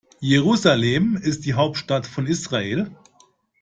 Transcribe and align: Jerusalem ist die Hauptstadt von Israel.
Jerusalem 0.19 1.15
ist 1.21 1.45
die 1.45 1.53
Hauptstadt 1.53 2.07
von 2.07 2.25
Israel. 2.25 2.89